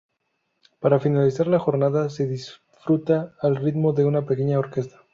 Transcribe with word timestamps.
Para 0.79 0.99
finalizar 0.99 1.45
la 1.45 1.59
jornada, 1.59 2.09
se 2.09 2.25
disfruta 2.27 3.35
al 3.39 3.55
ritmo 3.55 3.93
de 3.93 4.03
una 4.05 4.25
pequeña 4.25 4.57
orquesta. 4.57 5.03